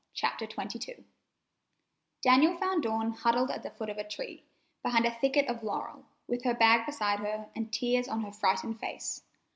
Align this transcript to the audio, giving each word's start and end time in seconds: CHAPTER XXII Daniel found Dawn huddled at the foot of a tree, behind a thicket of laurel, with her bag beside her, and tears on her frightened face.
CHAPTER 0.15 0.47
XXII 0.49 1.05
Daniel 2.23 2.57
found 2.57 2.81
Dawn 2.81 3.11
huddled 3.11 3.51
at 3.51 3.61
the 3.61 3.69
foot 3.69 3.87
of 3.87 3.99
a 3.99 4.03
tree, 4.03 4.43
behind 4.81 5.05
a 5.05 5.11
thicket 5.11 5.47
of 5.47 5.61
laurel, 5.61 6.07
with 6.27 6.43
her 6.43 6.55
bag 6.55 6.87
beside 6.87 7.19
her, 7.19 7.51
and 7.55 7.71
tears 7.71 8.07
on 8.07 8.21
her 8.23 8.31
frightened 8.31 8.79
face. 8.79 9.21